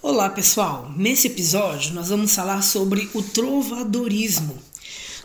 Olá 0.00 0.30
pessoal, 0.30 0.88
nesse 0.96 1.26
episódio 1.26 1.92
nós 1.92 2.08
vamos 2.08 2.32
falar 2.32 2.62
sobre 2.62 3.10
o 3.14 3.20
trovadorismo. 3.20 4.56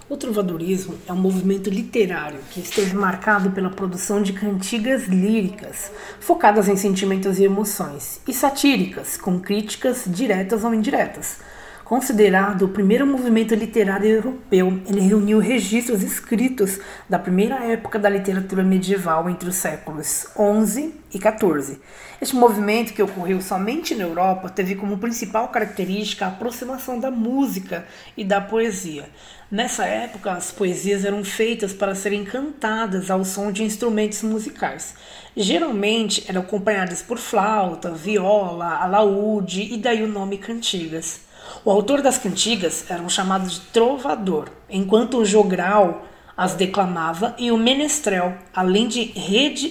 O 0.10 0.18
trovadorismo 0.18 0.96
é 1.08 1.14
um 1.14 1.18
movimento 1.18 1.70
literário 1.70 2.40
que 2.50 2.60
esteve 2.60 2.96
marcado 2.96 3.52
pela 3.52 3.70
produção 3.70 4.24
de 4.24 4.34
cantigas 4.34 5.04
líricas, 5.04 5.92
focadas 6.20 6.68
em 6.68 6.76
sentimentos 6.76 7.38
e 7.38 7.44
emoções, 7.44 8.20
e 8.28 8.34
satíricas, 8.34 9.16
com 9.16 9.40
críticas 9.40 10.06
diretas 10.08 10.64
ou 10.64 10.74
indiretas 10.74 11.38
Considerado 11.84 12.64
o 12.64 12.70
primeiro 12.70 13.06
movimento 13.06 13.54
literário 13.54 14.10
europeu, 14.10 14.82
ele 14.88 15.02
reuniu 15.02 15.40
registros 15.40 16.02
escritos 16.02 16.80
da 17.10 17.20
primeira 17.20 17.56
época 17.66 18.00
da 18.00 18.08
literatura 18.08 18.64
medieval 18.64 19.30
entre 19.30 19.50
os 19.50 19.56
séculos 19.56 20.26
XI 20.34 20.94
e 21.14 21.18
XIV. 21.18 21.80
Este 22.22 22.38
movimento, 22.38 22.94
que 22.94 23.04
ocorreu 23.04 23.42
somente 23.42 23.94
na 23.96 24.06
Europa, 24.06 24.48
teve 24.48 24.76
como 24.76 24.98
principal 24.98 25.50
característica 25.50 26.26
a 26.26 26.30
aproximação 26.30 27.02
da 27.02 27.12
música 27.12 27.86
e 28.16 28.24
da 28.24 28.40
poesia. 28.40 29.10
Nessa 29.52 29.84
época, 29.86 30.32
as 30.32 30.52
poesias 30.52 31.04
eram 31.04 31.22
feitas 31.22 31.74
para 31.74 31.94
serem 31.94 32.24
cantadas 32.24 33.12
ao 33.12 33.26
som 33.26 33.52
de 33.52 33.62
instrumentos 33.62 34.24
musicais. 34.24 34.96
Geralmente 35.36 36.24
eram 36.30 36.42
acompanhadas 36.42 37.02
por 37.02 37.18
flauta, 37.18 37.92
viola, 37.92 38.78
alaúde 38.78 39.62
e 39.74 39.78
daí 39.78 40.02
o 40.02 40.08
nome 40.08 40.38
cantigas. 40.38 41.33
O 41.66 41.72
autor 41.72 42.02
das 42.02 42.18
cantigas 42.18 42.84
era 42.90 43.02
um 43.02 43.08
chamado 43.08 43.48
de 43.48 43.62
trovador, 43.62 44.50
enquanto 44.70 45.18
o 45.18 45.26
jogral 45.26 46.06
as 46.36 46.56
declamava 46.56 47.36
e 47.40 47.52
o 47.52 47.58
menestrel, 47.58 48.36
além 48.54 48.90
de 48.90 49.14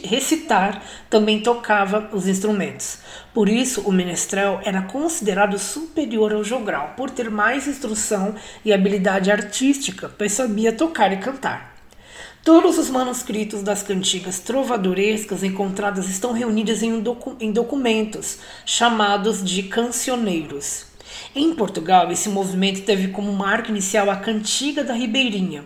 recitar, 0.02 0.82
também 1.10 1.40
tocava 1.40 2.08
os 2.14 2.26
instrumentos. 2.26 3.00
Por 3.34 3.46
isso, 3.46 3.82
o 3.82 3.92
menestrel 3.92 4.58
era 4.64 4.80
considerado 4.80 5.58
superior 5.58 6.32
ao 6.32 6.42
jogral, 6.42 6.94
por 6.96 7.10
ter 7.10 7.30
mais 7.30 7.68
instrução 7.68 8.36
e 8.64 8.72
habilidade 8.72 9.30
artística, 9.30 10.10
pois 10.16 10.32
sabia 10.32 10.72
tocar 10.72 11.12
e 11.12 11.18
cantar. 11.18 11.76
Todos 12.42 12.78
os 12.78 12.88
manuscritos 12.88 13.62
das 13.62 13.82
cantigas 13.82 14.40
trovadorescas 14.40 15.44
encontradas 15.44 16.08
estão 16.08 16.32
reunidos 16.32 16.82
em, 16.82 16.92
um 16.92 17.00
docu 17.00 17.36
em 17.38 17.52
documentos 17.52 18.38
chamados 18.64 19.44
de 19.44 19.64
cancioneiros. 19.64 20.91
Em 21.34 21.54
Portugal, 21.54 22.12
esse 22.12 22.28
movimento 22.28 22.82
teve 22.82 23.08
como 23.08 23.32
marca 23.32 23.70
inicial 23.70 24.10
a 24.10 24.16
Cantiga 24.16 24.84
da 24.84 24.94
Ribeirinha, 24.94 25.64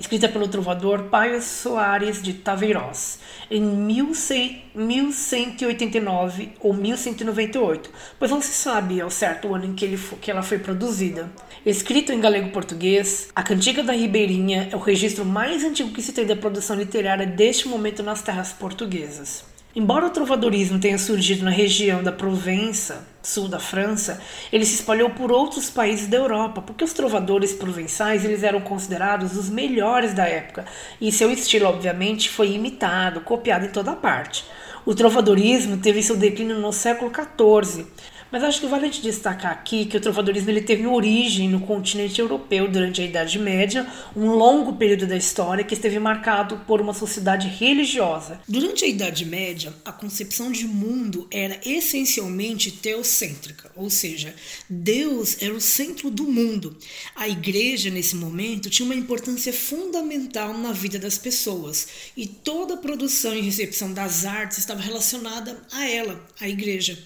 escrita 0.00 0.28
pelo 0.28 0.46
trovador 0.46 1.04
Paio 1.04 1.40
Soares 1.42 2.22
de 2.22 2.34
Taveirós, 2.34 3.18
em 3.50 3.60
1189 3.60 6.52
ou 6.60 6.72
1198, 6.72 7.90
pois 8.18 8.30
não 8.30 8.40
se 8.40 8.52
sabe 8.52 9.00
ao 9.00 9.10
certo 9.10 9.48
o 9.48 9.54
ano 9.54 9.66
em 9.66 9.74
que, 9.74 9.84
ele, 9.84 9.98
que 10.20 10.30
ela 10.30 10.42
foi 10.42 10.58
produzida. 10.58 11.28
Escrito 11.66 12.12
em 12.12 12.20
galego-português, 12.20 13.30
a 13.34 13.42
Cantiga 13.42 13.82
da 13.82 13.92
Ribeirinha 13.92 14.68
é 14.70 14.76
o 14.76 14.80
registro 14.80 15.24
mais 15.24 15.64
antigo 15.64 15.90
que 15.90 16.02
se 16.02 16.12
tem 16.12 16.24
da 16.24 16.36
produção 16.36 16.76
literária 16.76 17.26
deste 17.26 17.66
momento 17.66 18.00
nas 18.02 18.22
terras 18.22 18.52
portuguesas. 18.52 19.57
Embora 19.78 20.08
o 20.08 20.10
trovadorismo 20.10 20.80
tenha 20.80 20.98
surgido 20.98 21.44
na 21.44 21.52
região 21.52 22.02
da 22.02 22.10
Provença, 22.10 23.06
sul 23.22 23.46
da 23.46 23.60
França, 23.60 24.20
ele 24.52 24.64
se 24.64 24.74
espalhou 24.74 25.10
por 25.10 25.30
outros 25.30 25.70
países 25.70 26.08
da 26.08 26.16
Europa, 26.16 26.60
porque 26.60 26.82
os 26.82 26.92
trovadores 26.92 27.52
provençais 27.52 28.24
eles 28.24 28.42
eram 28.42 28.60
considerados 28.60 29.36
os 29.36 29.48
melhores 29.48 30.12
da 30.12 30.26
época, 30.26 30.64
e 31.00 31.12
seu 31.12 31.30
estilo, 31.30 31.66
obviamente, 31.66 32.28
foi 32.28 32.50
imitado, 32.54 33.20
copiado 33.20 33.66
em 33.66 33.68
toda 33.68 33.94
parte. 33.94 34.44
O 34.84 34.96
trovadorismo 34.96 35.76
teve 35.76 36.02
seu 36.02 36.16
declínio 36.16 36.58
no 36.58 36.72
século 36.72 37.12
XIV, 37.14 37.86
mas 38.30 38.44
acho 38.44 38.60
que 38.60 38.66
vale 38.66 38.84
a 38.84 38.90
gente 38.90 39.02
destacar 39.02 39.52
aqui 39.52 39.86
que 39.86 39.96
o 39.96 40.00
trovadorismo 40.00 40.50
ele 40.50 40.60
teve 40.60 40.86
origem 40.86 41.48
no 41.48 41.60
continente 41.60 42.20
europeu 42.20 42.68
durante 42.70 43.00
a 43.00 43.04
Idade 43.04 43.38
Média, 43.38 43.86
um 44.14 44.30
longo 44.30 44.74
período 44.74 45.06
da 45.06 45.16
história 45.16 45.64
que 45.64 45.74
esteve 45.74 45.98
marcado 45.98 46.58
por 46.66 46.80
uma 46.80 46.92
sociedade 46.92 47.48
religiosa. 47.48 48.40
Durante 48.46 48.84
a 48.84 48.88
Idade 48.88 49.24
Média, 49.24 49.72
a 49.84 49.92
concepção 49.92 50.52
de 50.52 50.66
mundo 50.66 51.26
era 51.30 51.58
essencialmente 51.64 52.70
teocêntrica, 52.70 53.70
ou 53.74 53.88
seja, 53.88 54.34
Deus 54.68 55.40
era 55.40 55.54
o 55.54 55.60
centro 55.60 56.10
do 56.10 56.24
mundo. 56.24 56.76
A 57.14 57.28
igreja, 57.28 57.90
nesse 57.90 58.16
momento, 58.16 58.70
tinha 58.70 58.86
uma 58.86 58.94
importância 58.94 59.52
fundamental 59.52 60.56
na 60.56 60.72
vida 60.72 60.98
das 60.98 61.16
pessoas 61.16 61.88
e 62.16 62.26
toda 62.26 62.74
a 62.74 62.78
produção 62.78 63.34
e 63.34 63.40
recepção 63.40 63.92
das 63.92 64.24
artes 64.24 64.58
estava 64.58 64.80
relacionada 64.80 65.56
a 65.72 65.88
ela, 65.88 66.20
a 66.40 66.48
igreja. 66.48 66.98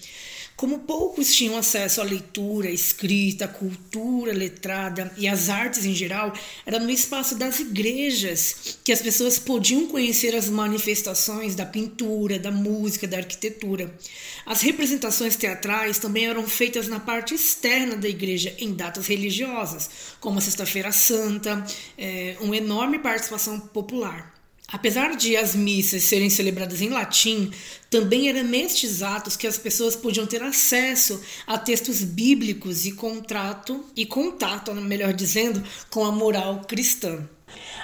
Como 0.63 0.79
poucos 0.79 1.35
tinham 1.35 1.57
acesso 1.57 1.99
à 1.99 2.05
leitura, 2.05 2.69
escrita, 2.69 3.49
cultura 3.49 4.31
letrada 4.31 5.11
e 5.17 5.27
às 5.27 5.49
artes 5.49 5.83
em 5.83 5.93
geral, 5.93 6.31
era 6.65 6.79
no 6.79 6.89
espaço 6.89 7.35
das 7.35 7.59
igrejas 7.59 8.79
que 8.81 8.93
as 8.93 9.01
pessoas 9.01 9.37
podiam 9.37 9.87
conhecer 9.87 10.33
as 10.33 10.47
manifestações 10.47 11.53
da 11.53 11.65
pintura, 11.65 12.39
da 12.39 12.49
música, 12.49 13.05
da 13.05 13.17
arquitetura. 13.17 13.93
As 14.45 14.61
representações 14.61 15.35
teatrais 15.35 15.99
também 15.99 16.27
eram 16.27 16.47
feitas 16.47 16.87
na 16.87 17.01
parte 17.01 17.35
externa 17.35 17.97
da 17.97 18.07
igreja 18.07 18.55
em 18.57 18.73
datas 18.73 19.07
religiosas, 19.07 19.89
como 20.21 20.37
a 20.37 20.41
Sexta-feira 20.41 20.93
Santa, 20.93 21.61
é, 21.97 22.37
uma 22.39 22.55
enorme 22.55 22.99
participação 22.99 23.59
popular. 23.59 24.32
Apesar 24.73 25.15
de 25.15 25.37
as 25.37 25.53
missas 25.53 26.01
serem 26.01 26.31
celebradas 26.31 26.81
em 26.81 26.89
latim, 26.89 27.51
também 27.91 28.27
eram 28.27 28.43
nestes 28.43 29.03
atos 29.03 29.37
que 29.37 29.45
as 29.45 29.55
pessoas 29.55 29.95
podiam 29.95 30.25
ter 30.25 30.41
acesso 30.41 31.21
a 31.45 31.59
textos 31.59 32.03
bíblicos 32.03 32.83
e 32.87 32.93
contrato 32.93 33.85
e 33.95 34.03
contato, 34.03 34.73
melhor 34.73 35.13
dizendo, 35.13 35.63
com 35.91 36.03
a 36.03 36.11
moral 36.11 36.61
cristã. 36.67 37.29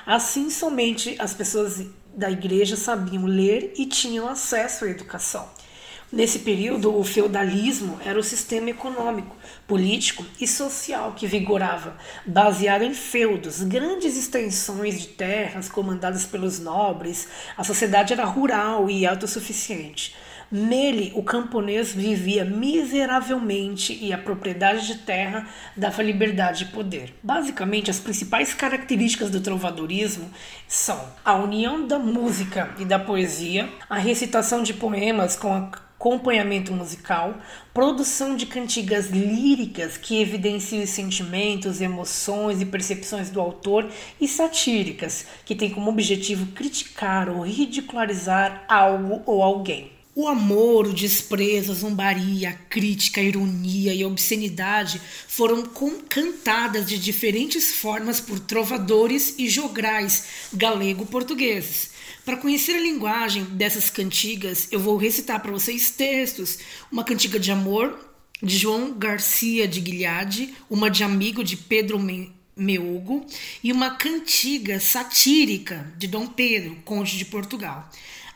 Assim, 0.04 0.50
somente 0.50 1.16
as 1.20 1.32
pessoas 1.32 1.86
da 2.16 2.32
igreja 2.32 2.76
sabiam 2.76 3.28
ler 3.28 3.72
e 3.78 3.86
tinham 3.86 4.28
acesso 4.28 4.86
à 4.86 4.90
educação. 4.90 5.48
Nesse 6.12 6.40
período, 6.40 6.98
o 6.98 7.04
feudalismo 7.04 8.00
era 8.04 8.20
o 8.20 8.24
sistema 8.24 8.72
econômico, 8.72 9.38
político 9.68 10.26
e 10.42 10.48
social 10.48 11.14
que 11.16 11.28
vigorava, 11.28 11.98
baseado 12.26 12.82
em 12.82 12.96
feudos, 12.96 13.62
grandes 13.62 14.18
extensões 14.18 15.00
de 15.00 15.08
terras 15.10 15.70
comandadas 15.70 16.26
pelos 16.26 16.60
nobres. 16.60 17.28
A 17.56 17.64
sociedade 17.64 18.12
era 18.12 18.26
rural 18.26 18.90
e 18.90 19.06
autossuficiente. 19.06 20.16
Nele, 20.52 21.12
o 21.14 21.22
camponês 21.22 21.94
vivia 21.94 22.44
miseravelmente 22.44 23.96
e 24.04 24.12
a 24.12 24.18
propriedade 24.18 24.88
de 24.88 24.96
terra 24.96 25.48
dava 25.78 26.02
liberdade 26.02 26.64
e 26.64 26.68
poder. 26.70 27.14
Basicamente, 27.22 27.92
as 27.92 28.00
principais 28.00 28.52
características 28.52 29.30
do 29.30 29.42
trovadorismo 29.42 30.28
são 30.68 31.00
a 31.24 31.36
união 31.36 31.86
da 31.86 32.00
música 32.00 32.74
e 32.80 32.86
da 32.86 32.98
poesia, 32.98 33.70
a 33.88 34.00
recitação 34.00 34.64
de 34.64 34.74
poemas 34.74 35.36
com 35.36 35.54
a 35.54 35.70
acompanhamento 36.00 36.72
musical, 36.72 37.38
produção 37.74 38.38
de 38.38 38.46
cantigas 38.46 39.08
líricas 39.08 39.98
que 39.98 40.22
evidenciam 40.22 40.82
os 40.82 40.90
sentimentos, 40.90 41.82
emoções 41.82 42.62
e 42.62 42.66
percepções 42.66 43.30
do 43.30 43.42
autor 43.42 43.86
e 44.20 44.26
satíricas, 44.26 45.26
que 45.44 45.54
têm 45.54 45.70
como 45.70 45.92
objetivo 45.92 46.54
criticar 46.54 47.28
ou 47.28 47.42
ridicularizar 47.42 48.64
algo 48.70 49.22
ou 49.26 49.44
alguém. 49.44 49.92
O 50.16 50.28
amor, 50.28 50.88
o 50.88 50.94
desprezo, 50.94 51.74
a 51.74 51.76
zombaria, 51.76 52.50
a 52.50 52.54
crítica, 52.54 53.20
a 53.20 53.24
ironia 53.24 53.94
e 53.94 54.02
a 54.02 54.08
obscenidade 54.08 55.02
foram 55.28 55.64
cantadas 56.08 56.88
de 56.88 56.98
diferentes 56.98 57.76
formas 57.76 58.20
por 58.22 58.40
trovadores 58.40 59.36
e 59.38 59.50
jograis 59.50 60.26
galego-portugueses. 60.54 61.99
Para 62.26 62.38
conhecer 62.38 62.74
a 62.74 62.80
linguagem 62.80 63.44
dessas 63.44 63.90
cantigas, 63.90 64.68
eu 64.72 64.80
vou 64.80 64.98
recitar 64.98 65.42
para 65.42 65.52
vocês 65.52 65.90
textos: 65.90 66.60
uma 66.92 67.04
cantiga 67.04 67.40
de 67.40 67.52
amor 67.52 67.98
de 68.42 68.58
João 68.58 68.94
Garcia 68.94 69.68
de 69.68 69.82
Guilhade, 69.82 70.54
uma 70.70 70.90
de 70.90 71.04
amigo 71.04 71.44
de 71.44 71.58
Pedro 71.58 72.00
Meogo 72.56 73.26
e 73.64 73.72
uma 73.72 73.92
cantiga 73.92 74.80
satírica 74.80 75.92
de 75.98 76.08
Dom 76.08 76.28
Pedro, 76.28 76.78
conde 76.86 77.18
de 77.18 77.26
Portugal. 77.26 77.90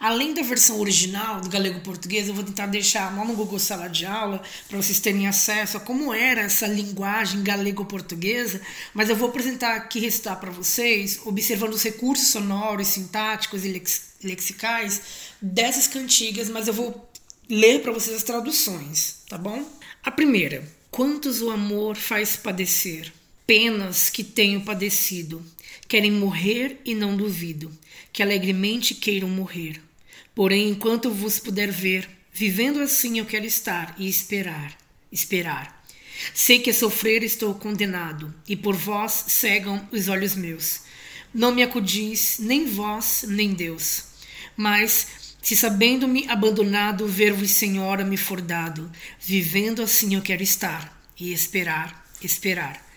Além 0.03 0.33
da 0.33 0.41
versão 0.41 0.81
original 0.81 1.39
do 1.39 1.47
galego-português, 1.47 2.27
eu 2.27 2.33
vou 2.33 2.43
tentar 2.43 2.65
deixar 2.65 3.15
lá 3.15 3.23
no 3.23 3.37
Google 3.37 3.57
Sala 3.57 3.87
de 3.87 4.05
Aula 4.05 4.43
para 4.67 4.75
vocês 4.75 4.99
terem 4.99 5.29
acesso 5.29 5.77
a 5.77 5.79
como 5.79 6.13
era 6.13 6.41
essa 6.41 6.67
linguagem 6.67 7.41
galego-portuguesa, 7.41 8.59
mas 8.93 9.07
eu 9.07 9.15
vou 9.15 9.29
apresentar 9.29 9.77
aqui, 9.77 10.01
recitar 10.01 10.37
para 10.41 10.51
vocês, 10.51 11.21
observando 11.23 11.71
os 11.71 11.83
recursos 11.83 12.27
sonoros, 12.27 12.87
sintáticos 12.87 13.63
e 13.63 13.69
lex 13.69 14.09
lexicais 14.21 15.01
dessas 15.41 15.87
cantigas, 15.87 16.49
mas 16.49 16.67
eu 16.67 16.73
vou 16.73 17.09
ler 17.47 17.81
para 17.81 17.93
vocês 17.93 18.17
as 18.17 18.23
traduções, 18.23 19.19
tá 19.29 19.37
bom? 19.37 19.65
A 20.03 20.11
primeira: 20.11 20.69
Quantos 20.91 21.41
o 21.41 21.49
amor 21.49 21.95
faz 21.95 22.35
padecer? 22.35 23.09
Penas 23.47 24.09
que 24.09 24.25
tenho 24.25 24.65
padecido. 24.65 25.41
Querem 25.87 26.11
morrer 26.11 26.81
e 26.83 26.93
não 26.93 27.15
duvido, 27.15 27.71
que 28.11 28.21
alegremente 28.21 28.95
queiram 28.95 29.29
morrer. 29.29 29.81
Porém, 30.35 30.69
enquanto 30.69 31.11
vos 31.11 31.39
puder 31.39 31.71
ver, 31.71 32.09
vivendo 32.31 32.79
assim 32.79 33.19
eu 33.19 33.25
quero 33.25 33.45
estar 33.45 33.95
e 33.97 34.07
esperar. 34.07 34.75
esperar. 35.11 35.83
Sei 36.33 36.59
que 36.59 36.69
a 36.69 36.73
sofrer 36.73 37.23
estou 37.23 37.53
condenado, 37.55 38.33
e 38.47 38.55
por 38.55 38.75
vós 38.75 39.25
cegam 39.27 39.87
os 39.91 40.07
olhos 40.07 40.35
meus. 40.35 40.81
Não 41.33 41.53
me 41.53 41.63
acudis, 41.63 42.37
nem 42.39 42.65
vós, 42.65 43.25
nem 43.27 43.53
Deus. 43.53 44.05
Mas, 44.55 45.35
se 45.41 45.55
sabendo-me 45.55 46.27
abandonado, 46.29 47.07
ver-vos, 47.07 47.51
Senhora, 47.51 48.03
me 48.03 48.17
for 48.17 48.39
dado, 48.39 48.91
vivendo 49.19 49.81
assim 49.81 50.15
eu 50.15 50.21
quero 50.21 50.43
estar, 50.43 51.01
e 51.19 51.33
esperar, 51.33 52.07
esperar. 52.21 52.92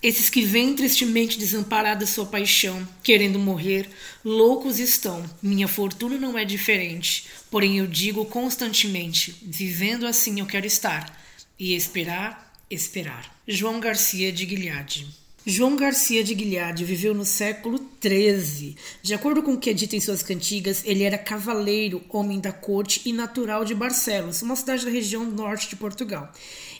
Esses 0.00 0.30
que 0.30 0.42
vêm 0.42 0.74
tristemente 0.74 1.38
desamparada 1.38 2.06
sua 2.06 2.24
paixão, 2.24 2.86
querendo 3.02 3.38
morrer, 3.38 3.88
loucos 4.24 4.78
estão. 4.78 5.28
Minha 5.42 5.66
fortuna 5.66 6.16
não 6.16 6.38
é 6.38 6.44
diferente, 6.44 7.26
porém 7.50 7.78
eu 7.78 7.86
digo 7.86 8.24
constantemente: 8.24 9.34
vivendo 9.42 10.06
assim 10.06 10.38
eu 10.38 10.46
quero 10.46 10.66
estar, 10.66 11.20
e 11.58 11.74
esperar, 11.74 12.54
esperar. 12.70 13.36
João 13.46 13.80
Garcia 13.80 14.30
de 14.30 14.46
Guilhade. 14.46 15.06
João 15.44 15.76
Garcia 15.76 16.22
de 16.22 16.34
Guilhade 16.34 16.84
viveu 16.84 17.14
no 17.14 17.24
século 17.24 17.80
XIII. 18.02 18.76
De 19.02 19.14
acordo 19.14 19.42
com 19.42 19.54
o 19.54 19.58
que 19.58 19.70
é 19.70 19.72
dito 19.72 19.96
em 19.96 20.00
suas 20.00 20.22
cantigas, 20.22 20.82
ele 20.84 21.04
era 21.04 21.16
cavaleiro, 21.16 22.04
homem 22.10 22.38
da 22.38 22.52
corte 22.52 23.00
e 23.06 23.14
natural 23.14 23.64
de 23.64 23.74
Barcelos, 23.74 24.42
uma 24.42 24.54
cidade 24.54 24.84
da 24.84 24.90
região 24.90 25.24
norte 25.24 25.70
de 25.70 25.76
Portugal. 25.76 26.30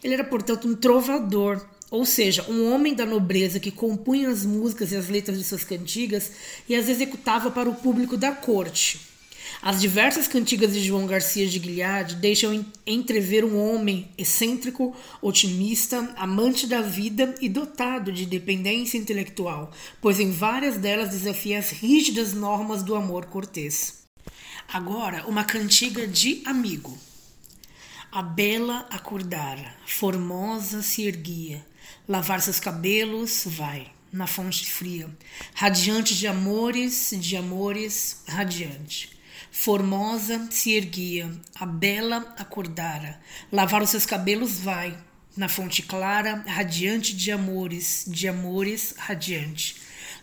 Ele 0.04 0.12
era, 0.12 0.22
portanto, 0.22 0.68
um 0.68 0.74
trovador, 0.74 1.66
ou 1.90 2.04
seja, 2.04 2.44
um 2.48 2.72
homem 2.72 2.94
da 2.94 3.06
nobreza 3.06 3.58
que 3.58 3.70
compunha 3.70 4.28
as 4.28 4.44
músicas 4.44 4.92
e 4.92 4.96
as 4.96 5.08
letras 5.08 5.38
de 5.38 5.44
suas 5.44 5.64
cantigas 5.64 6.32
e 6.68 6.74
as 6.74 6.88
executava 6.88 7.50
para 7.50 7.68
o 7.68 7.74
público 7.74 8.16
da 8.16 8.32
corte. 8.32 9.00
As 9.62 9.80
diversas 9.80 10.28
cantigas 10.28 10.72
de 10.72 10.80
João 10.80 11.06
Garcia 11.06 11.46
de 11.46 11.58
Guilhade 11.58 12.16
deixam 12.16 12.64
entrever 12.86 13.44
um 13.44 13.58
homem 13.58 14.08
excêntrico, 14.16 14.94
otimista, 15.20 16.14
amante 16.16 16.66
da 16.66 16.80
vida 16.80 17.34
e 17.40 17.48
dotado 17.48 18.12
de 18.12 18.24
dependência 18.26 18.98
intelectual, 18.98 19.72
pois 20.00 20.20
em 20.20 20.30
várias 20.30 20.76
delas 20.76 21.10
desafia 21.10 21.58
as 21.58 21.70
rígidas 21.70 22.34
normas 22.34 22.82
do 22.82 22.94
amor 22.94 23.26
cortês. 23.26 24.04
Agora, 24.70 25.26
uma 25.26 25.44
cantiga 25.44 26.06
de 26.06 26.42
amigo. 26.44 26.96
A 28.12 28.22
bela 28.22 28.86
acordara, 28.90 29.74
formosa 29.86 30.82
se 30.82 31.02
erguia, 31.02 31.64
lavar 32.08 32.40
seus 32.40 32.58
cabelos, 32.58 33.44
vai, 33.46 33.90
na 34.12 34.26
fonte 34.26 34.70
fria, 34.70 35.08
radiante 35.54 36.16
de 36.16 36.26
amores, 36.26 37.10
de 37.18 37.36
amores, 37.36 38.22
radiante. 38.26 39.18
Formosa 39.50 40.46
se 40.50 40.72
erguia, 40.72 41.30
a 41.54 41.66
bela 41.66 42.34
acordara. 42.38 43.20
Lavar 43.50 43.82
os 43.82 43.90
seus 43.90 44.06
cabelos 44.06 44.60
vai, 44.60 44.96
na 45.36 45.48
fonte 45.48 45.82
clara, 45.82 46.44
radiante 46.46 47.14
de 47.14 47.30
amores, 47.30 48.04
de 48.06 48.28
amores, 48.28 48.94
radiante. 48.96 49.76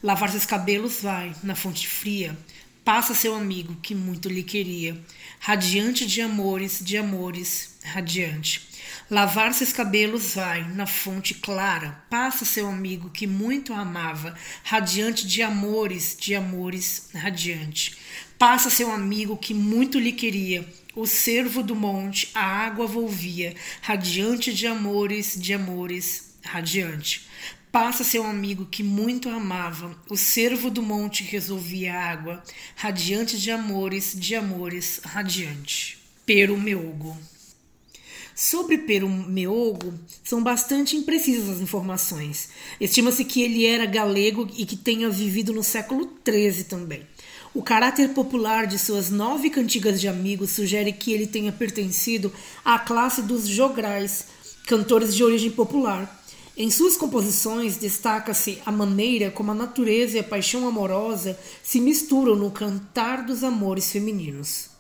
Lavar 0.03 0.29
seus 0.29 0.45
cabelos 0.45 1.01
vai, 1.01 1.35
na 1.41 1.55
fonte 1.55 1.87
fria, 1.87 2.37
passa 2.83 3.15
seu 3.15 3.33
amigo 3.33 3.75
que 3.81 3.95
muito 3.95 4.29
lhe 4.29 4.43
queria, 4.43 4.99
radiante 5.39 6.05
de 6.05 6.21
amores, 6.21 6.79
de 6.83 6.97
amores, 6.97 7.75
radiante. 7.83 8.74
Lavar 9.09 9.53
seus 9.53 9.71
cabelos 9.71 10.33
vai, 10.33 10.67
na 10.71 10.87
fonte 10.87 11.35
clara, 11.35 12.03
passa 12.09 12.43
seu 12.43 12.67
amigo 12.67 13.11
que 13.11 13.27
muito 13.27 13.71
amava, 13.71 14.35
radiante 14.63 15.27
de 15.27 15.43
amores, 15.43 16.17
de 16.19 16.33
amores, 16.33 17.09
radiante. 17.13 17.95
Passa 18.39 18.67
seu 18.71 18.91
amigo 18.91 19.37
que 19.37 19.53
muito 19.53 19.99
lhe 19.99 20.11
queria, 20.11 20.67
o 20.95 21.05
cervo 21.05 21.61
do 21.61 21.75
monte, 21.75 22.31
a 22.33 22.43
água 22.43 22.87
volvia, 22.87 23.55
radiante 23.79 24.51
de 24.51 24.65
amores, 24.65 25.39
de 25.39 25.53
amores, 25.53 26.35
radiante. 26.43 27.27
Passa 27.71 28.03
seu 28.03 28.25
amigo 28.25 28.65
que 28.65 28.81
muito 28.81 29.29
amava, 29.29 29.95
o 30.09 30.17
cervo 30.17 30.71
do 30.71 30.81
monte 30.81 31.23
resolvia 31.23 31.93
a 31.93 32.09
água, 32.09 32.43
radiante 32.75 33.39
de 33.39 33.51
amores, 33.51 34.19
de 34.19 34.33
amores, 34.33 34.99
radiante. 35.03 35.99
Pero 36.25 36.57
Meogo. 36.57 37.15
Sobre 38.35 38.79
Pero 38.79 39.07
Meogo, 39.07 39.93
são 40.21 40.43
bastante 40.43 40.97
imprecisas 40.97 41.55
as 41.55 41.61
informações. 41.61 42.49
Estima-se 42.81 43.23
que 43.23 43.41
ele 43.41 43.65
era 43.65 43.85
galego 43.85 44.45
e 44.57 44.65
que 44.65 44.75
tenha 44.75 45.09
vivido 45.09 45.53
no 45.53 45.63
século 45.63 46.11
XIII 46.27 46.65
também. 46.65 47.07
O 47.53 47.63
caráter 47.63 48.09
popular 48.09 48.67
de 48.67 48.77
suas 48.77 49.09
nove 49.09 49.49
cantigas 49.49 50.01
de 50.01 50.09
amigos 50.09 50.49
sugere 50.49 50.91
que 50.91 51.13
ele 51.13 51.25
tenha 51.25 51.53
pertencido 51.53 52.29
à 52.65 52.77
classe 52.77 53.21
dos 53.21 53.47
jograis, 53.47 54.25
cantores 54.67 55.15
de 55.15 55.23
origem 55.23 55.51
popular. 55.51 56.21
Em 56.57 56.69
suas 56.69 56.97
composições 56.97 57.77
destaca-se 57.77 58.61
a 58.65 58.71
maneira 58.71 59.31
como 59.31 59.53
a 59.53 59.55
natureza 59.55 60.17
e 60.17 60.19
a 60.19 60.23
paixão 60.23 60.67
amorosa 60.67 61.39
se 61.63 61.79
misturam 61.79 62.35
no 62.35 62.51
cantar 62.51 63.25
dos 63.25 63.45
amores 63.45 63.89
femininos. 63.89 64.74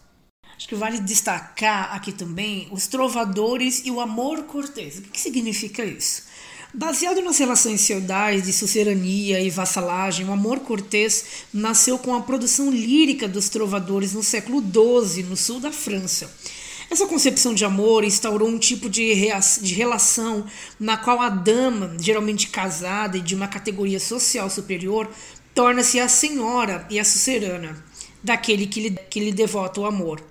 Acho 0.57 0.67
que 0.67 0.75
vale 0.75 0.99
destacar 0.99 1.93
aqui 1.93 2.11
também 2.11 2.67
os 2.71 2.87
trovadores 2.87 3.81
e 3.85 3.91
o 3.91 3.99
amor 3.99 4.43
cortês. 4.43 4.99
O 4.99 5.01
que 5.01 5.19
significa 5.19 5.83
isso? 5.83 6.23
Baseado 6.73 7.21
nas 7.21 7.37
relações 7.37 7.85
feudais 7.87 8.43
de 8.43 8.51
sucerania 8.51 9.39
e 9.39 9.49
vassalagem, 9.49 10.27
o 10.27 10.31
amor 10.31 10.59
cortês 10.59 11.45
nasceu 11.53 11.97
com 11.97 12.13
a 12.13 12.21
produção 12.21 12.69
lírica 12.69 13.27
dos 13.27 13.47
trovadores 13.47 14.13
no 14.13 14.23
século 14.23 14.61
XII, 14.61 15.23
no 15.23 15.37
sul 15.37 15.59
da 15.59 15.71
França. 15.71 16.29
Essa 16.89 17.07
concepção 17.07 17.53
de 17.53 17.65
amor 17.65 18.03
instaurou 18.03 18.47
um 18.47 18.59
tipo 18.59 18.89
de, 18.89 19.13
de 19.61 19.73
relação 19.73 20.45
na 20.79 20.97
qual 20.97 21.21
a 21.21 21.29
dama, 21.29 21.95
geralmente 21.99 22.49
casada 22.49 23.17
e 23.17 23.21
de 23.21 23.35
uma 23.35 23.47
categoria 23.47 23.99
social 23.99 24.49
superior, 24.49 25.09
torna-se 25.53 25.99
a 25.99 26.07
senhora 26.07 26.85
e 26.89 26.99
a 26.99 27.03
sucerana 27.03 27.83
daquele 28.23 28.67
que 28.67 28.81
lhe, 28.81 28.91
que 29.09 29.19
lhe 29.19 29.31
devota 29.31 29.81
o 29.81 29.85
amor. 29.85 30.21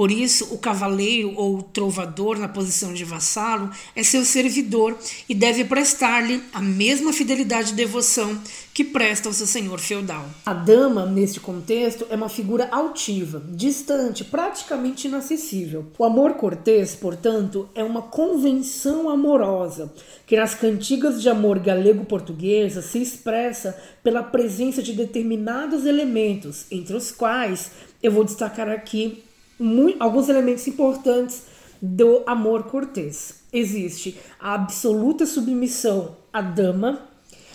Por 0.00 0.10
isso, 0.10 0.54
o 0.54 0.56
cavaleiro 0.56 1.34
ou 1.36 1.60
trovador 1.60 2.38
na 2.38 2.48
posição 2.48 2.94
de 2.94 3.04
vassalo 3.04 3.68
é 3.94 4.02
seu 4.02 4.24
servidor 4.24 4.96
e 5.28 5.34
deve 5.34 5.62
prestar-lhe 5.62 6.42
a 6.54 6.60
mesma 6.62 7.12
fidelidade 7.12 7.72
e 7.72 7.76
devoção 7.76 8.40
que 8.72 8.82
presta 8.82 9.28
ao 9.28 9.34
seu 9.34 9.46
senhor 9.46 9.78
feudal. 9.78 10.24
A 10.46 10.54
dama, 10.54 11.04
neste 11.04 11.38
contexto, 11.38 12.06
é 12.08 12.16
uma 12.16 12.30
figura 12.30 12.66
altiva, 12.72 13.42
distante, 13.50 14.24
praticamente 14.24 15.06
inacessível. 15.06 15.88
O 15.98 16.04
amor 16.06 16.32
cortês, 16.32 16.94
portanto, 16.94 17.68
é 17.74 17.84
uma 17.84 18.00
convenção 18.00 19.10
amorosa 19.10 19.92
que 20.26 20.34
nas 20.34 20.54
cantigas 20.54 21.20
de 21.20 21.28
amor 21.28 21.58
galego-portuguesa 21.58 22.80
se 22.80 23.02
expressa 23.02 23.78
pela 24.02 24.22
presença 24.22 24.82
de 24.82 24.94
determinados 24.94 25.84
elementos, 25.84 26.64
entre 26.70 26.96
os 26.96 27.12
quais 27.12 27.70
eu 28.02 28.10
vou 28.10 28.24
destacar 28.24 28.70
aqui 28.70 29.24
muito, 29.60 30.02
alguns 30.02 30.28
elementos 30.28 30.66
importantes 30.66 31.44
do 31.80 32.22
amor 32.26 32.64
cortês. 32.64 33.40
Existe 33.52 34.16
a 34.38 34.54
absoluta 34.54 35.26
submissão 35.26 36.16
à 36.32 36.40
dama, 36.40 37.08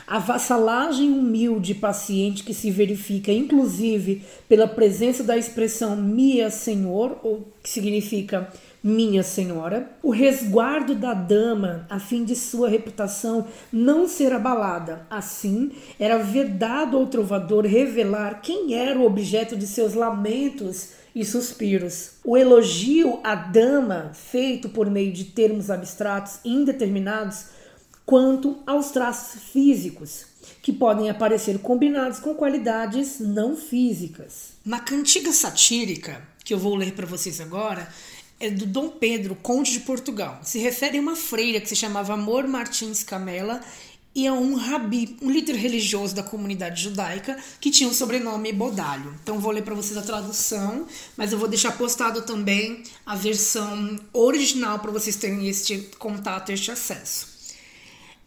a 0.08 0.20
vassalagem 0.20 1.12
humilde 1.12 1.72
e 1.72 1.76
paciente 1.76 2.44
que 2.44 2.54
se 2.54 2.70
verifica 2.70 3.32
inclusive 3.32 4.22
pela 4.48 4.68
presença 4.68 5.24
da 5.24 5.36
expressão 5.36 5.96
minha 5.96 6.50
senhor, 6.52 7.18
ou 7.24 7.48
que 7.64 7.70
significa 7.70 8.52
minha 8.84 9.24
senhora, 9.24 9.90
o 10.04 10.12
resguardo 10.12 10.94
da 10.94 11.12
dama 11.16 11.88
a 11.90 11.98
fim 12.00 12.24
de 12.24 12.36
sua 12.36 12.70
reputação 12.70 13.48
não 13.74 14.08
ser 14.08 14.32
abalada. 14.32 15.08
Assim, 15.10 15.72
era 16.00 16.20
vedado 16.20 16.96
ao 16.96 17.08
trovador 17.08 17.66
revelar 17.66 18.42
quem 18.44 18.76
era 18.76 19.00
o 19.00 19.06
objeto 19.06 19.58
de 19.58 19.66
seus 19.66 19.96
lamentos 19.96 20.90
e 21.16 21.24
suspiros. 21.24 22.12
O 22.24 22.36
elogio 22.36 23.22
à 23.24 23.34
dama, 23.34 24.12
feito 24.14 24.68
por 24.68 24.90
meio 24.90 25.14
de 25.14 25.24
termos 25.24 25.70
abstratos 25.72 26.40
indeterminados, 26.44 27.46
quanto 28.06 28.58
aos 28.68 28.92
traços 28.92 29.42
físicos, 29.42 30.26
que 30.62 30.74
podem 30.74 31.10
aparecer 31.10 31.58
combinados 31.60 32.20
com 32.20 32.36
qualidades 32.36 33.20
não 33.20 33.56
físicas. 33.56 34.50
Na 34.64 34.80
cantiga 34.80 35.32
satírica, 35.32 36.22
que 36.44 36.54
eu 36.54 36.60
vou 36.60 36.76
ler 36.76 36.94
para 36.94 37.08
vocês 37.08 37.40
agora, 37.40 37.88
é 38.40 38.50
do 38.50 38.66
Dom 38.66 38.90
Pedro, 38.90 39.36
conde 39.36 39.72
de 39.72 39.80
Portugal. 39.80 40.40
Se 40.44 40.60
refere 40.60 40.98
a 40.98 41.02
uma 41.02 41.16
freira 41.16 41.62
que 41.62 41.70
se 41.70 41.76
chamava 41.76 42.14
Amor 42.14 42.46
Martins 42.48 43.02
Camela 43.02 43.62
e 44.16 44.26
a 44.26 44.34
um 44.34 44.56
rabi, 44.56 45.18
um 45.22 45.30
líder 45.30 45.56
religioso 45.56 46.16
da 46.16 46.24
comunidade 46.24 46.82
judaica, 46.82 47.38
que 47.60 47.70
tinha 47.70 47.90
o 47.90 47.94
sobrenome 47.94 48.54
Bodalho. 48.54 49.14
Então 49.22 49.40
vou 49.40 49.52
ler 49.52 49.62
para 49.62 49.76
vocês 49.76 49.98
a 49.98 50.02
tradução, 50.02 50.88
mas 51.18 51.34
eu 51.34 51.38
vou 51.38 51.50
deixar 51.50 51.78
postado 51.78 52.22
também 52.22 52.82
a 53.06 53.16
versão 53.16 54.00
original 54.14 54.80
para 54.80 54.92
vocês 54.92 55.18
terem 55.18 55.48
este 55.50 55.90
contato, 56.00 56.52
este 56.52 56.72
acesso. 56.72 57.35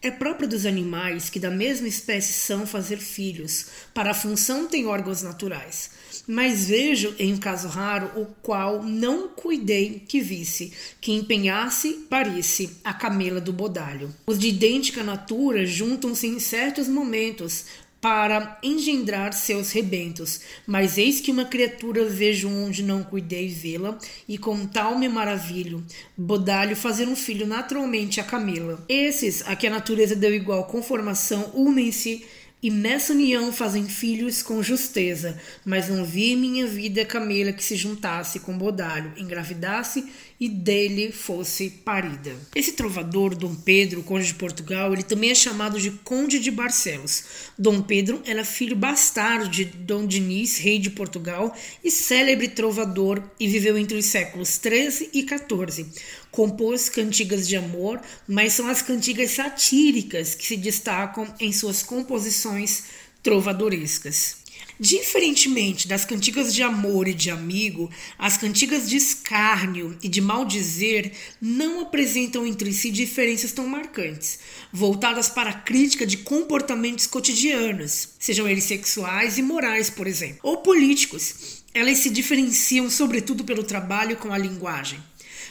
É 0.01 0.09
próprio 0.09 0.47
dos 0.47 0.65
animais 0.65 1.29
que 1.29 1.41
da 1.41 1.51
mesma 1.51 1.85
espécie 1.85 2.31
são 2.31 2.65
fazer 2.65 2.99
filhos, 2.99 3.65
para 3.93 4.11
a 4.11 4.13
função 4.13 4.65
tem 4.65 4.85
órgãos 4.85 5.21
naturais. 5.21 5.91
Mas 6.25 6.67
vejo 6.67 7.13
em 7.19 7.33
um 7.33 7.37
caso 7.37 7.67
raro 7.67 8.09
o 8.15 8.25
qual 8.41 8.81
não 8.81 9.27
cuidei 9.27 10.01
que 10.07 10.21
visse, 10.21 10.71
que 11.01 11.11
empenhasse, 11.11 12.05
parisse, 12.09 12.77
a 12.81 12.93
camela 12.93 13.41
do 13.41 13.51
bodalho. 13.51 14.15
Os 14.25 14.39
de 14.39 14.47
idêntica 14.47 15.03
natura 15.03 15.65
juntam-se 15.65 16.27
em 16.27 16.39
certos 16.39 16.87
momentos 16.87 17.65
para 18.01 18.57
engendrar 18.63 19.33
seus 19.33 19.71
rebentos. 19.71 20.41
Mas 20.65 20.97
eis 20.97 21.19
que 21.19 21.31
uma 21.31 21.45
criatura 21.45 22.05
vejo 22.05 22.49
onde 22.49 22.83
não 22.83 23.03
cuidei 23.03 23.49
vê-la, 23.49 23.97
e 24.27 24.37
com 24.37 24.65
tal 24.65 24.97
me 24.97 25.09
maravilho, 25.09 25.83
bodalho 26.17 26.75
fazer 26.75 27.07
um 27.07 27.15
filho 27.15 27.45
naturalmente 27.45 28.21
a 28.21 28.23
Camila. 28.23 28.83
Esses, 28.87 29.43
a 29.47 29.55
que 29.55 29.67
a 29.67 29.71
natureza 29.71 30.15
deu 30.15 30.33
igual 30.33 30.65
conformação, 30.65 31.51
unem-se 31.53 32.25
e 32.61 32.69
nessa 32.69 33.13
união 33.13 33.53
fazem 33.53 33.87
filhos 33.87 34.41
com 34.41 34.61
justeza, 34.61 35.39
mas 35.65 35.87
não 35.87 36.03
vi 36.03 36.33
em 36.33 36.37
minha 36.37 36.67
vida 36.67 37.05
Camila 37.05 37.53
que 37.53 37.63
se 37.63 37.75
juntasse 37.75 38.41
com 38.41 38.57
Bodalho, 38.57 39.13
engravidasse 39.15 40.05
e 40.39 40.47
dele 40.47 41.11
fosse 41.11 41.69
parida. 41.69 42.33
Esse 42.55 42.71
trovador, 42.71 43.35
Dom 43.35 43.53
Pedro, 43.55 44.03
conde 44.03 44.27
de 44.27 44.33
Portugal, 44.33 44.93
ele 44.93 45.03
também 45.03 45.31
é 45.31 45.35
chamado 45.35 45.79
de 45.79 45.91
Conde 45.91 46.39
de 46.39 46.49
Barcelos. 46.49 47.23
Dom 47.57 47.81
Pedro 47.81 48.21
era 48.25 48.45
filho 48.45 48.75
bastardo 48.75 49.49
de 49.49 49.65
Dom 49.65 50.05
Diniz, 50.05 50.57
rei 50.57 50.79
de 50.79 50.89
Portugal, 50.89 51.55
e 51.83 51.91
célebre 51.91 52.47
trovador, 52.47 53.21
e 53.39 53.47
viveu 53.47 53.77
entre 53.77 53.97
os 53.97 54.05
séculos 54.05 54.57
13 54.57 55.09
e 55.13 55.23
14. 55.23 55.87
Compôs 56.31 56.89
cantigas 56.89 57.47
de 57.47 57.55
amor, 57.55 58.01
mas 58.27 58.53
são 58.53 58.67
as 58.67 58.81
cantigas 58.81 59.31
satíricas 59.31 60.35
que 60.35 60.45
se 60.45 60.57
destacam 60.57 61.27
em 61.39 61.51
suas 61.51 61.81
composições 61.83 62.83
trovadorescas. 63.23 64.39
Diferentemente 64.79 65.89
das 65.89 66.05
cantigas 66.05 66.53
de 66.53 66.63
amor 66.63 67.05
e 67.05 67.13
de 67.13 67.29
amigo, 67.29 67.91
as 68.17 68.37
cantigas 68.37 68.89
de 68.89 68.95
escárnio 68.95 69.97
e 70.01 70.07
de 70.07 70.21
maldizer 70.21 71.11
não 71.41 71.81
apresentam 71.81 72.47
entre 72.47 72.71
si 72.71 72.89
diferenças 72.89 73.51
tão 73.51 73.67
marcantes, 73.67 74.39
voltadas 74.71 75.27
para 75.27 75.49
a 75.49 75.53
crítica 75.53 76.07
de 76.07 76.15
comportamentos 76.15 77.07
cotidianos, 77.07 78.09
sejam 78.19 78.47
eles 78.47 78.63
sexuais 78.63 79.37
e 79.37 79.41
morais, 79.41 79.89
por 79.89 80.07
exemplo, 80.07 80.39
ou 80.43 80.57
políticos. 80.57 81.59
Elas 81.73 81.97
se 81.97 82.09
diferenciam 82.09 82.89
sobretudo 82.89 83.43
pelo 83.43 83.65
trabalho 83.65 84.15
com 84.15 84.31
a 84.31 84.37
linguagem. 84.37 85.08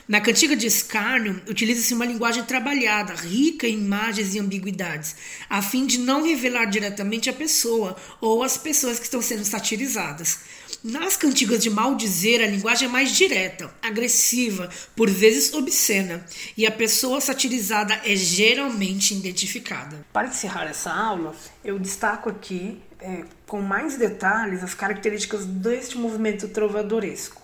Na 0.08 0.22
cantiga 0.22 0.56
de 0.56 0.66
escárnio, 0.66 1.42
utiliza-se 1.46 1.92
uma 1.92 2.06
linguagem 2.06 2.42
trabalhada, 2.42 3.12
rica 3.12 3.68
em 3.68 3.74
imagens 3.74 4.34
e 4.34 4.38
ambiguidades, 4.38 5.14
a 5.50 5.60
fim 5.60 5.84
de 5.84 5.98
não 5.98 6.22
revelar 6.22 6.64
diretamente 6.64 7.28
a 7.28 7.32
pessoa 7.34 7.94
ou 8.18 8.42
as 8.42 8.56
pessoas 8.56 8.98
que 8.98 9.04
estão 9.04 9.20
sendo 9.20 9.44
satirizadas. 9.44 10.38
Nas 10.82 11.14
cantigas 11.14 11.62
de 11.62 11.68
maldizer, 11.68 12.40
a 12.40 12.46
linguagem 12.46 12.88
é 12.88 12.90
mais 12.90 13.14
direta, 13.14 13.70
agressiva, 13.82 14.70
por 14.96 15.10
vezes 15.10 15.52
obscena, 15.52 16.24
e 16.56 16.66
a 16.66 16.70
pessoa 16.70 17.20
satirizada 17.20 18.00
é 18.02 18.16
geralmente 18.16 19.12
identificada. 19.12 20.06
Para 20.10 20.28
encerrar 20.28 20.64
essa 20.64 20.90
aula, 20.90 21.36
eu 21.62 21.78
destaco 21.78 22.30
aqui, 22.30 22.80
é, 22.98 23.24
com 23.46 23.60
mais 23.60 23.98
detalhes, 23.98 24.64
as 24.64 24.72
características 24.72 25.44
deste 25.44 25.98
movimento 25.98 26.48
trovadoresco. 26.48 27.37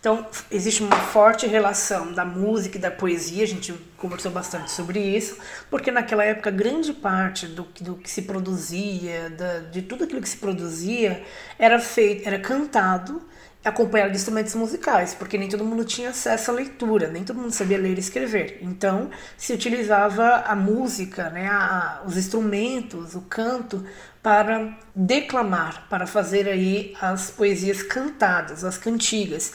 Então, 0.00 0.26
existe 0.50 0.82
uma 0.82 0.96
forte 0.96 1.46
relação 1.46 2.10
da 2.10 2.24
música 2.24 2.78
e 2.78 2.80
da 2.80 2.90
poesia, 2.90 3.44
a 3.44 3.46
gente 3.46 3.74
conversou 3.98 4.32
bastante 4.32 4.70
sobre 4.70 4.98
isso, 4.98 5.36
porque 5.68 5.90
naquela 5.90 6.24
época 6.24 6.50
grande 6.50 6.94
parte 6.94 7.46
do, 7.46 7.64
do 7.82 7.96
que 7.96 8.08
se 8.08 8.22
produzia, 8.22 9.28
da, 9.28 9.58
de 9.58 9.82
tudo 9.82 10.04
aquilo 10.04 10.22
que 10.22 10.28
se 10.28 10.38
produzia, 10.38 11.22
era 11.58 11.78
feito, 11.78 12.26
era 12.26 12.38
cantado 12.38 13.20
acompanhado 13.62 14.12
de 14.12 14.16
instrumentos 14.16 14.54
musicais, 14.54 15.14
porque 15.14 15.36
nem 15.36 15.48
todo 15.48 15.64
mundo 15.64 15.84
tinha 15.84 16.10
acesso 16.10 16.50
à 16.50 16.54
leitura, 16.54 17.08
nem 17.08 17.24
todo 17.24 17.38
mundo 17.38 17.52
sabia 17.52 17.76
ler 17.76 17.96
e 17.96 18.00
escrever. 18.00 18.58
Então, 18.62 19.10
se 19.36 19.52
utilizava 19.52 20.44
a 20.46 20.56
música, 20.56 21.28
né, 21.28 21.46
a, 21.46 22.02
os 22.06 22.16
instrumentos, 22.16 23.14
o 23.14 23.20
canto, 23.20 23.84
para 24.22 24.78
declamar, 24.94 25.86
para 25.88 26.06
fazer 26.06 26.48
aí 26.48 26.94
as 27.00 27.30
poesias 27.30 27.82
cantadas, 27.82 28.64
as 28.64 28.78
cantigas. 28.78 29.52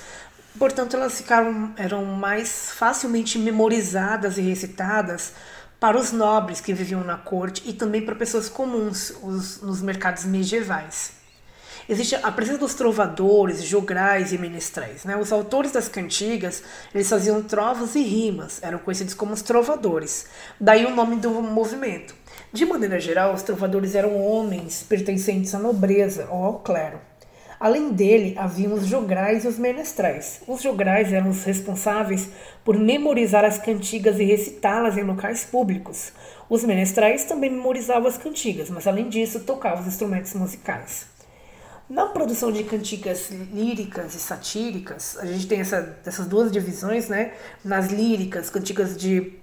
Portanto, 0.57 0.95
elas 0.95 1.17
ficaram, 1.17 1.73
eram 1.75 2.05
mais 2.05 2.71
facilmente 2.71 3.37
memorizadas 3.37 4.37
e 4.37 4.41
recitadas 4.41 5.33
para 5.79 5.97
os 5.99 6.11
nobres 6.11 6.61
que 6.61 6.73
viviam 6.73 7.03
na 7.03 7.17
corte 7.17 7.61
e 7.65 7.73
também 7.73 8.01
para 8.01 8.15
pessoas 8.15 8.47
comuns 8.47 9.13
os, 9.21 9.61
nos 9.61 9.81
mercados 9.81 10.23
medievais. 10.23 11.13
Existe 11.87 12.15
a 12.15 12.31
presença 12.31 12.57
dos 12.57 12.73
trovadores, 12.73 13.63
jograis 13.63 14.33
e 14.33 14.37
menestréis. 14.37 15.03
Né? 15.03 15.15
Os 15.15 15.31
autores 15.31 15.71
das 15.71 15.87
cantigas 15.87 16.63
eles 16.93 17.07
faziam 17.07 17.43
trovas 17.43 17.93
e 17.93 18.01
rimas, 18.01 18.59
eram 18.63 18.79
conhecidos 18.79 19.13
como 19.13 19.33
os 19.33 19.43
trovadores. 19.43 20.25
Daí 20.59 20.85
o 20.85 20.95
nome 20.95 21.17
do 21.17 21.29
movimento. 21.29 22.15
De 22.51 22.65
maneira 22.65 22.99
geral, 22.99 23.33
os 23.33 23.43
trovadores 23.43 23.93
eram 23.93 24.19
homens 24.19 24.81
pertencentes 24.81 25.53
à 25.53 25.59
nobreza 25.59 26.27
ou 26.31 26.43
ao 26.43 26.59
clero. 26.59 26.99
Além 27.65 27.93
dele, 27.93 28.35
haviam 28.37 28.75
os 28.75 28.85
jograis 28.85 29.43
e 29.43 29.47
os 29.47 29.57
menestrais. 29.57 30.39
Os 30.47 30.61
jograis 30.61 31.11
eram 31.11 31.31
os 31.31 31.43
responsáveis 31.43 32.29
por 32.63 32.77
memorizar 32.77 33.43
as 33.43 33.57
cantigas 33.57 34.19
e 34.19 34.23
recitá-las 34.23 34.95
em 34.95 35.01
locais 35.01 35.43
públicos. 35.45 36.13
Os 36.47 36.63
menestrais 36.63 37.23
também 37.23 37.49
memorizavam 37.49 38.07
as 38.07 38.19
cantigas, 38.19 38.69
mas 38.69 38.85
além 38.85 39.09
disso, 39.09 39.39
tocavam 39.39 39.81
os 39.81 39.87
instrumentos 39.87 40.35
musicais. 40.35 41.07
Na 41.89 42.05
produção 42.05 42.51
de 42.51 42.63
cantigas 42.63 43.31
líricas 43.31 44.13
e 44.13 44.19
satíricas, 44.19 45.17
a 45.17 45.25
gente 45.25 45.47
tem 45.47 45.61
essa, 45.61 45.97
essas 46.05 46.27
duas 46.27 46.51
divisões, 46.51 47.09
né? 47.09 47.33
Nas 47.63 47.87
líricas, 47.87 48.47
cantigas 48.47 48.95
de 48.95 49.33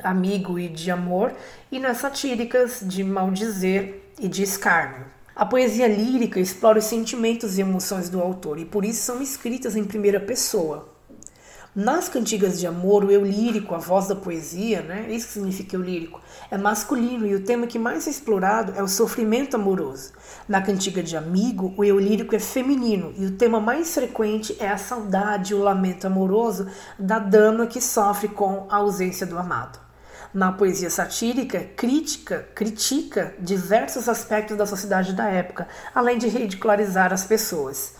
amigo 0.00 0.56
e 0.56 0.68
de 0.68 0.88
amor, 0.88 1.34
e 1.72 1.80
nas 1.80 1.96
satíricas, 1.96 2.78
de 2.84 3.02
maldizer 3.02 4.02
e 4.20 4.28
de 4.28 4.44
escárnio. 4.44 5.15
A 5.38 5.44
poesia 5.44 5.86
lírica 5.86 6.40
explora 6.40 6.78
os 6.78 6.86
sentimentos 6.86 7.58
e 7.58 7.60
emoções 7.60 8.08
do 8.08 8.22
autor 8.22 8.58
e 8.58 8.64
por 8.64 8.86
isso 8.86 9.02
são 9.02 9.20
escritas 9.20 9.76
em 9.76 9.84
primeira 9.84 10.18
pessoa. 10.18 10.88
Nas 11.74 12.08
cantigas 12.08 12.58
de 12.58 12.66
amor, 12.66 13.04
o 13.04 13.10
eu 13.10 13.22
lírico, 13.22 13.74
a 13.74 13.78
voz 13.78 14.08
da 14.08 14.16
poesia, 14.16 14.80
né? 14.80 15.12
Isso 15.12 15.26
que 15.26 15.32
significa 15.34 15.76
eu 15.76 15.82
lírico, 15.82 16.22
é 16.50 16.56
masculino 16.56 17.26
e 17.26 17.34
o 17.34 17.44
tema 17.44 17.66
que 17.66 17.78
mais 17.78 18.06
é 18.06 18.10
explorado 18.10 18.72
é 18.78 18.82
o 18.82 18.88
sofrimento 18.88 19.56
amoroso. 19.56 20.14
Na 20.48 20.62
cantiga 20.62 21.02
de 21.02 21.18
amigo, 21.18 21.74
o 21.76 21.84
eu 21.84 21.98
lírico 21.98 22.34
é 22.34 22.38
feminino 22.38 23.12
e 23.18 23.26
o 23.26 23.32
tema 23.32 23.60
mais 23.60 23.92
frequente 23.92 24.56
é 24.58 24.70
a 24.70 24.78
saudade, 24.78 25.54
o 25.54 25.62
lamento 25.62 26.06
amoroso 26.06 26.66
da 26.98 27.18
dama 27.18 27.66
que 27.66 27.82
sofre 27.82 28.28
com 28.28 28.66
a 28.70 28.76
ausência 28.76 29.26
do 29.26 29.38
amado. 29.38 29.85
Na 30.36 30.52
poesia 30.52 30.90
satírica, 30.90 31.60
crítica, 31.74 32.46
critica 32.54 33.34
diversos 33.38 34.06
aspectos 34.06 34.54
da 34.54 34.66
sociedade 34.66 35.14
da 35.14 35.24
época, 35.24 35.66
além 35.94 36.18
de 36.18 36.28
ridicularizar 36.28 37.10
as 37.10 37.24
pessoas. 37.24 37.94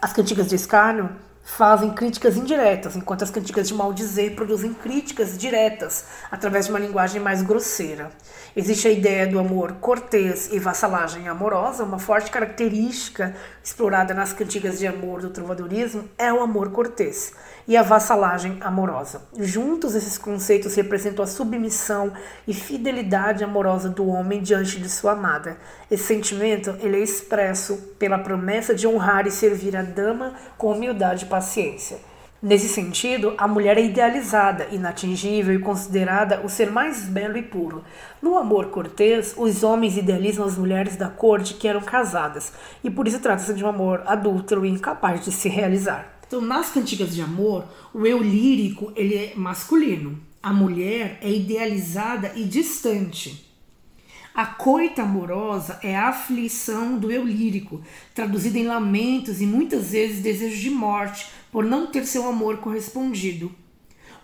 As 0.00 0.10
cantigas 0.10 0.48
de 0.48 0.54
escárnio 0.54 1.14
fazem 1.42 1.90
críticas 1.90 2.36
indiretas, 2.36 2.96
enquanto 2.96 3.22
as 3.24 3.30
cantigas 3.30 3.68
de 3.68 3.74
maldizer 3.74 4.34
produzem 4.34 4.72
críticas 4.72 5.36
diretas 5.36 6.04
através 6.30 6.66
de 6.66 6.72
uma 6.72 6.78
linguagem 6.78 7.20
mais 7.20 7.42
grosseira. 7.42 8.10
Existe 8.54 8.86
a 8.86 8.90
ideia 8.90 9.26
do 9.26 9.38
amor 9.38 9.72
cortês 9.80 10.50
e 10.52 10.58
vassalagem 10.58 11.28
amorosa, 11.28 11.84
uma 11.84 11.98
forte 11.98 12.30
característica 12.30 13.34
explorada 13.62 14.14
nas 14.14 14.32
cantigas 14.32 14.78
de 14.78 14.86
amor 14.86 15.20
do 15.20 15.30
trovadorismo 15.30 16.04
é 16.16 16.32
o 16.32 16.42
amor 16.42 16.70
cortês 16.70 17.32
e 17.66 17.76
a 17.76 17.82
vassalagem 17.82 18.58
amorosa. 18.60 19.22
Juntos, 19.38 19.94
esses 19.94 20.18
conceitos 20.18 20.74
representam 20.74 21.24
a 21.24 21.28
submissão 21.28 22.12
e 22.46 22.52
fidelidade 22.52 23.44
amorosa 23.44 23.88
do 23.88 24.06
homem 24.06 24.42
diante 24.42 24.80
de 24.80 24.88
sua 24.88 25.12
amada. 25.12 25.56
Esse 25.90 26.04
sentimento 26.04 26.76
ele 26.80 26.96
é 26.96 27.02
expresso 27.02 27.76
pela 27.98 28.18
promessa 28.18 28.74
de 28.74 28.86
honrar 28.86 29.26
e 29.26 29.30
servir 29.30 29.76
a 29.76 29.82
dama 29.82 30.34
com 30.58 30.72
humildade 30.72 31.26
paciência. 31.32 31.98
Nesse 32.42 32.68
sentido, 32.68 33.32
a 33.38 33.48
mulher 33.48 33.78
é 33.78 33.84
idealizada, 33.84 34.68
inatingível 34.70 35.54
e 35.54 35.58
considerada 35.58 36.42
o 36.44 36.48
ser 36.48 36.70
mais 36.70 37.04
belo 37.08 37.38
e 37.38 37.42
puro. 37.42 37.82
No 38.20 38.36
amor 38.36 38.66
cortês, 38.66 39.34
os 39.38 39.62
homens 39.62 39.96
idealizam 39.96 40.44
as 40.44 40.58
mulheres 40.58 40.94
da 40.94 41.08
corte 41.08 41.54
que 41.54 41.66
eram 41.66 41.80
casadas, 41.80 42.52
e 42.84 42.90
por 42.90 43.08
isso 43.08 43.20
trata-se 43.20 43.54
de 43.54 43.64
um 43.64 43.68
amor 43.68 44.02
adúltero 44.04 44.66
e 44.66 44.68
incapaz 44.68 45.24
de 45.24 45.32
se 45.32 45.48
realizar. 45.48 46.18
Então, 46.26 46.42
nas 46.42 46.68
cantigas 46.68 47.14
de 47.14 47.22
amor, 47.22 47.64
o 47.94 48.06
eu 48.06 48.20
lírico 48.20 48.92
ele 48.94 49.14
é 49.14 49.32
masculino. 49.34 50.18
A 50.42 50.52
mulher 50.52 51.18
é 51.22 51.30
idealizada 51.30 52.32
e 52.34 52.44
distante. 52.44 53.51
A 54.34 54.46
coita 54.46 55.02
amorosa 55.02 55.78
é 55.82 55.94
a 55.94 56.08
aflição 56.08 56.96
do 56.96 57.12
eu 57.12 57.22
lírico, 57.22 57.82
traduzida 58.14 58.58
em 58.58 58.66
lamentos 58.66 59.42
e 59.42 59.46
muitas 59.46 59.90
vezes 59.92 60.22
desejos 60.22 60.58
de 60.58 60.70
morte 60.70 61.26
por 61.50 61.64
não 61.64 61.86
ter 61.86 62.06
seu 62.06 62.26
amor 62.26 62.56
correspondido. 62.56 63.52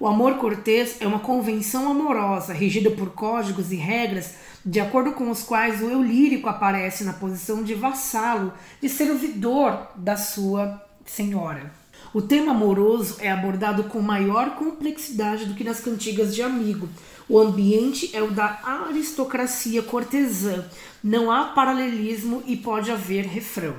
O 0.01 0.07
amor 0.07 0.39
cortês 0.39 0.97
é 1.01 1.07
uma 1.07 1.19
convenção 1.19 1.91
amorosa 1.91 2.55
regida 2.55 2.91
por 2.91 3.11
códigos 3.11 3.71
e 3.71 3.77
regras 3.77 4.37
de 4.65 4.81
acordo 4.81 5.13
com 5.13 5.31
os 5.31 5.43
quais 5.43 5.83
o 5.83 5.91
eu 5.91 6.03
lírico 6.03 6.49
aparece 6.49 7.05
na 7.05 7.13
posição 7.13 7.63
de 7.63 7.75
vassalo, 7.75 8.55
de 8.81 8.89
servidor 8.89 9.89
da 9.95 10.17
sua 10.17 10.83
senhora. 11.05 11.71
O 12.15 12.23
tema 12.23 12.53
amoroso 12.53 13.17
é 13.21 13.31
abordado 13.31 13.85
com 13.85 14.01
maior 14.01 14.55
complexidade 14.55 15.45
do 15.45 15.55
que 15.55 15.65
nas 15.65 15.81
cantigas 15.81 16.35
de 16.35 16.43
amigo. 16.43 16.89
O 17.29 17.39
ambiente 17.39 18.11
é 18.15 18.23
o 18.23 18.31
da 18.31 18.61
aristocracia 18.65 19.83
cortesã. 19.83 20.65
Não 21.05 21.31
há 21.31 21.45
paralelismo 21.45 22.43
e 22.47 22.57
pode 22.57 22.91
haver 22.91 23.27
refrão. 23.27 23.77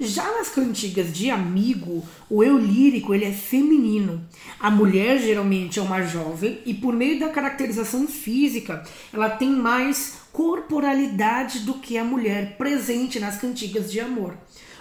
Já 0.00 0.24
nas 0.38 0.48
cantigas 0.48 1.12
de 1.12 1.30
amigo, 1.30 2.02
o 2.28 2.42
eu 2.42 2.56
lírico 2.56 3.14
ele 3.14 3.26
é 3.26 3.32
feminino. 3.32 4.26
A 4.58 4.70
mulher 4.70 5.18
geralmente 5.18 5.78
é 5.78 5.82
uma 5.82 6.02
jovem 6.02 6.58
e 6.64 6.72
por 6.72 6.94
meio 6.94 7.20
da 7.20 7.28
caracterização 7.28 8.08
física, 8.08 8.82
ela 9.12 9.28
tem 9.28 9.50
mais 9.50 10.20
corporalidade 10.32 11.60
do 11.60 11.74
que 11.74 11.98
a 11.98 12.04
mulher 12.04 12.56
presente 12.56 13.20
nas 13.20 13.38
cantigas 13.38 13.92
de 13.92 14.00
amor. 14.00 14.34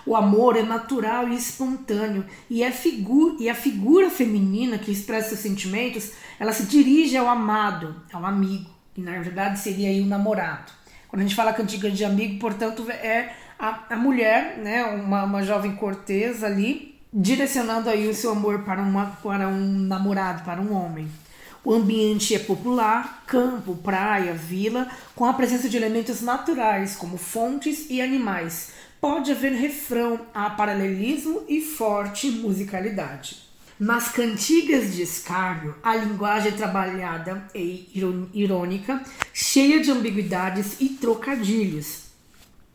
O 0.05 0.15
amor 0.15 0.55
é 0.55 0.63
natural 0.63 1.27
e 1.29 1.35
espontâneo 1.35 2.25
e, 2.49 2.63
é 2.63 2.73
e 3.39 3.49
a 3.49 3.55
figura 3.55 4.09
feminina 4.09 4.77
que 4.77 4.91
expressa 4.91 5.29
seus 5.29 5.41
sentimentos, 5.41 6.11
ela 6.39 6.51
se 6.51 6.63
dirige 6.63 7.17
ao 7.17 7.27
amado, 7.27 7.95
ao 8.11 8.25
amigo, 8.25 8.69
que 8.93 9.01
na 9.01 9.11
verdade 9.19 9.59
seria 9.59 9.89
aí 9.89 10.01
o 10.01 10.05
namorado. 10.05 10.71
Quando 11.07 11.21
a 11.21 11.25
gente 11.25 11.35
fala 11.35 11.53
cantiga 11.53 11.89
de 11.89 12.05
amigo, 12.05 12.39
portanto, 12.39 12.89
é 12.89 13.33
a, 13.57 13.85
a 13.89 13.95
mulher, 13.95 14.57
né, 14.57 14.83
uma, 14.85 15.23
uma 15.23 15.43
jovem 15.43 15.75
cortesa 15.75 16.45
ali, 16.45 16.99
direcionando 17.11 17.89
aí 17.89 18.07
o 18.07 18.13
seu 18.13 18.31
amor 18.31 18.59
para, 18.59 18.81
uma, 18.81 19.07
para 19.23 19.47
um 19.47 19.79
namorado, 19.79 20.43
para 20.43 20.61
um 20.61 20.73
homem. 20.73 21.09
O 21.63 21.73
ambiente 21.73 22.33
é 22.33 22.39
popular, 22.39 23.23
campo, 23.27 23.75
praia, 23.75 24.33
vila, 24.33 24.87
com 25.15 25.25
a 25.25 25.33
presença 25.33 25.67
de 25.67 25.75
elementos 25.75 26.21
naturais 26.21 26.95
como 26.95 27.17
fontes 27.17 27.87
e 27.89 28.01
animais. 28.01 28.71
Pode 29.01 29.31
haver 29.31 29.53
refrão, 29.53 30.19
há 30.33 30.49
paralelismo 30.49 31.43
e 31.47 31.61
forte 31.61 32.29
musicalidade. 32.29 33.37
Nas 33.79 34.09
cantigas 34.09 34.93
de 34.93 35.03
escárnio, 35.03 35.73
a 35.81 35.95
linguagem 35.95 36.51
é 36.51 36.55
trabalhada 36.55 37.47
e 37.55 37.89
irônica, 38.33 39.01
cheia 39.33 39.79
de 39.79 39.89
ambiguidades 39.89 40.81
e 40.81 40.89
trocadilhos. 40.89 42.07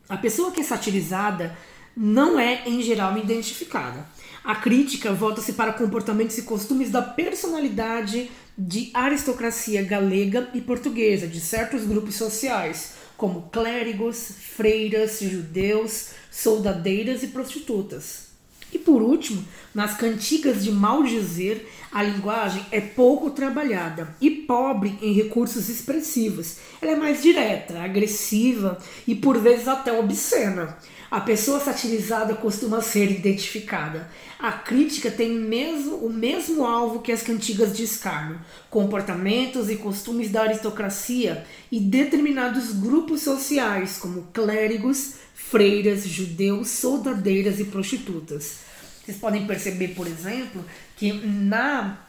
A 0.09 0.17
pessoa 0.17 0.51
que 0.51 0.61
é 0.61 0.63
satirizada 0.63 1.55
não 1.95 2.39
é, 2.39 2.67
em 2.67 2.81
geral, 2.81 3.15
identificada. 3.15 4.07
A 4.43 4.55
crítica 4.55 5.13
volta-se 5.13 5.53
para 5.53 5.73
comportamentos 5.73 6.39
e 6.39 6.41
costumes 6.41 6.89
da 6.89 7.03
personalidade 7.03 8.31
de 8.57 8.89
aristocracia 8.95 9.83
galega 9.83 10.49
e 10.55 10.61
portuguesa, 10.61 11.27
de 11.27 11.39
certos 11.39 11.85
grupos 11.85 12.15
sociais, 12.15 12.94
como 13.17 13.49
clérigos, 13.49 14.31
freiras, 14.39 15.19
judeus, 15.21 16.09
soldadeiras 16.31 17.23
e 17.23 17.27
prostitutas. 17.27 18.25
E 18.73 18.77
por 18.77 19.01
último, 19.01 19.45
nas 19.73 19.95
cantigas 19.95 20.63
de 20.63 20.71
maldizer, 20.71 21.65
a 21.91 22.03
linguagem 22.03 22.65
é 22.71 22.81
pouco 22.81 23.29
trabalhada 23.29 24.13
e 24.19 24.29
pobre 24.29 24.97
em 25.01 25.13
recursos 25.13 25.69
expressivos. 25.69 26.57
Ela 26.81 26.91
é 26.91 26.95
mais 26.97 27.21
direta, 27.21 27.79
agressiva 27.79 28.77
e 29.07 29.15
por 29.15 29.39
vezes 29.39 29.67
até 29.67 29.97
obscena. 29.97 30.77
A 31.09 31.21
pessoa 31.21 31.59
satirizada 31.59 32.33
costuma 32.33 32.81
ser 32.81 33.11
identificada. 33.11 34.09
A 34.39 34.51
crítica 34.51 35.11
tem 35.11 35.29
mesmo, 35.29 35.97
o 35.97 36.09
mesmo 36.11 36.65
alvo 36.65 37.01
que 37.01 37.11
as 37.11 37.21
cantigas 37.21 37.75
de 37.75 37.83
escárnio: 37.83 38.39
comportamentos 38.69 39.69
e 39.69 39.75
costumes 39.75 40.31
da 40.31 40.43
aristocracia 40.43 41.45
e 41.71 41.79
determinados 41.79 42.71
grupos 42.71 43.21
sociais, 43.21 43.97
como 43.97 44.23
clérigos, 44.33 45.13
freiras, 45.33 46.05
judeus, 46.05 46.69
soldadeiras 46.69 47.59
e 47.59 47.65
prostitutas. 47.65 48.65
Vocês 49.03 49.17
podem 49.17 49.45
perceber, 49.45 49.89
por 49.89 50.07
exemplo, 50.07 50.65
que 50.97 51.13
na 51.13 51.99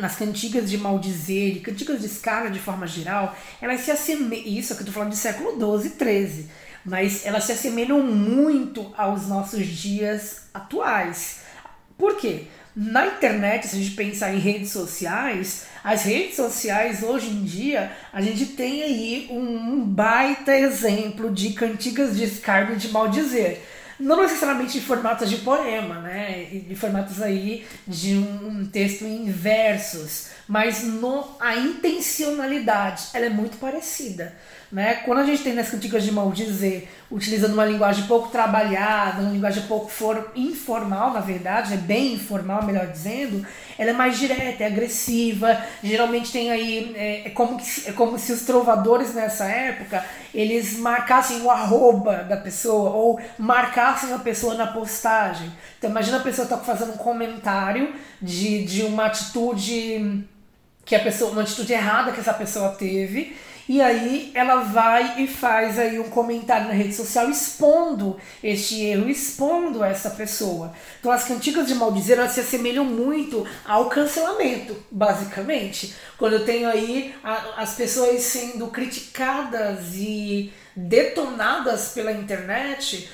nas 0.00 0.16
cantigas 0.16 0.70
de 0.70 0.78
maldizer 0.78 1.56
e 1.56 1.60
cantigas 1.60 2.00
de 2.00 2.06
escala 2.06 2.50
de 2.50 2.58
forma 2.58 2.86
geral, 2.86 3.36
elas 3.60 3.82
se 3.82 3.90
assemelham. 3.90 4.46
Isso 4.46 4.72
aqui 4.72 4.80
eu 4.80 4.86
estou 4.86 4.94
falando 4.94 5.10
de 5.10 5.18
século 5.18 5.50
XII, 5.52 5.90
XIII, 5.90 6.48
mas 6.86 7.26
elas 7.26 7.44
se 7.44 7.52
assemelham 7.52 8.00
muito 8.02 8.94
aos 8.96 9.26
nossos 9.26 9.66
dias 9.66 10.48
atuais. 10.54 11.40
Por 11.98 12.16
quê? 12.16 12.44
Na 12.74 13.06
internet, 13.06 13.66
se 13.66 13.76
a 13.76 13.78
gente 13.78 13.96
pensar 13.96 14.34
em 14.34 14.38
redes 14.38 14.70
sociais, 14.70 15.66
as 15.82 16.02
redes 16.02 16.36
sociais 16.36 17.02
hoje 17.02 17.28
em 17.28 17.42
dia, 17.42 17.90
a 18.12 18.20
gente 18.20 18.46
tem 18.46 18.82
aí 18.82 19.28
um 19.30 19.82
baita 19.82 20.54
exemplo 20.54 21.32
de 21.32 21.54
cantigas 21.54 22.16
de 22.16 22.24
escárnio 22.24 22.76
de 22.76 22.88
maldizer 22.88 23.62
não 23.98 24.22
necessariamente 24.22 24.78
em 24.78 24.80
formatos 24.80 25.28
de 25.30 25.38
poema, 25.38 26.00
né? 26.00 26.44
De 26.44 26.74
formatos 26.76 27.22
aí 27.22 27.66
de 27.86 28.14
um 28.14 28.66
texto 28.66 29.04
em 29.04 29.30
versos, 29.30 30.28
mas 30.46 30.84
no, 30.84 31.36
a 31.40 31.56
intencionalidade 31.56 33.08
ela 33.14 33.26
é 33.26 33.30
muito 33.30 33.56
parecida. 33.56 34.36
Né? 34.70 34.96
Quando 35.04 35.18
a 35.20 35.24
gente 35.24 35.44
tem 35.44 35.52
nas 35.52 35.70
cantigas 35.70 36.02
de 36.02 36.10
maldizer, 36.10 36.88
utilizando 37.08 37.52
uma 37.52 37.64
linguagem 37.64 38.04
pouco 38.06 38.28
trabalhada, 38.30 39.22
uma 39.22 39.30
linguagem 39.30 39.62
pouco 39.64 39.88
for, 39.88 40.32
informal, 40.34 41.12
na 41.12 41.20
verdade, 41.20 41.74
é 41.74 41.76
bem 41.76 42.14
informal, 42.14 42.64
melhor 42.64 42.88
dizendo, 42.88 43.46
ela 43.78 43.90
é 43.90 43.92
mais 43.92 44.18
direta, 44.18 44.64
é 44.64 44.66
agressiva, 44.66 45.56
geralmente 45.84 46.32
tem 46.32 46.50
aí, 46.50 46.92
é, 46.96 47.28
é, 47.28 47.30
como, 47.30 47.56
que, 47.56 47.88
é 47.88 47.92
como 47.92 48.18
se 48.18 48.32
os 48.32 48.42
trovadores 48.42 49.14
nessa 49.14 49.44
época, 49.44 50.04
eles 50.34 50.76
marcassem 50.78 51.42
o 51.42 51.50
arroba 51.50 52.24
da 52.24 52.36
pessoa, 52.36 52.90
ou 52.90 53.20
marcassem 53.38 54.12
a 54.12 54.18
pessoa 54.18 54.54
na 54.54 54.66
postagem. 54.66 55.52
Então 55.78 55.90
imagina 55.90 56.16
a 56.16 56.20
pessoa 56.20 56.48
tá 56.48 56.56
fazendo 56.58 56.94
um 56.94 56.96
comentário 56.96 57.94
de, 58.20 58.64
de 58.64 58.82
uma 58.82 59.06
atitude 59.06 60.24
que 60.84 60.94
a 60.94 61.00
pessoa, 61.00 61.32
uma 61.32 61.42
atitude 61.42 61.72
errada 61.72 62.12
que 62.12 62.20
essa 62.20 62.34
pessoa 62.34 62.70
teve, 62.70 63.36
e 63.68 63.82
aí 63.82 64.30
ela 64.34 64.62
vai 64.62 65.22
e 65.22 65.26
faz 65.26 65.78
aí 65.78 65.98
um 65.98 66.08
comentário 66.08 66.68
na 66.68 66.72
rede 66.72 66.94
social 66.94 67.28
expondo 67.28 68.16
este 68.42 68.80
erro, 68.82 69.08
expondo 69.08 69.82
essa 69.82 70.10
pessoa. 70.10 70.72
Então 71.00 71.10
as 71.10 71.24
cantigas 71.24 71.66
de 71.66 71.74
maldizer 71.74 72.18
elas 72.18 72.32
se 72.32 72.40
assemelham 72.40 72.84
muito 72.84 73.46
ao 73.64 73.86
cancelamento, 73.86 74.76
basicamente. 74.90 75.94
Quando 76.16 76.34
eu 76.34 76.44
tenho 76.44 76.68
aí 76.68 77.14
a, 77.24 77.62
as 77.62 77.74
pessoas 77.74 78.22
sendo 78.22 78.68
criticadas 78.68 79.94
e 79.94 80.52
detonadas 80.76 81.88
pela 81.88 82.12
internet 82.12 83.10